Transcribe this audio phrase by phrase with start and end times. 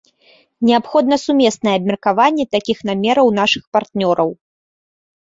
[0.67, 4.29] Неабходна сумеснае абмеркаванне такіх намеры нашых партнёраў.